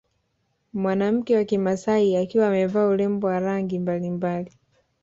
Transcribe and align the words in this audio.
Mwanamke 0.73 1.35
wa 1.35 1.43
kimasai 1.43 2.15
akiwa 2.17 2.47
amevaa 2.47 2.87
urembo 2.87 3.27
wa 3.27 3.39
rangi 3.39 3.79
mbalimbali 3.79 4.51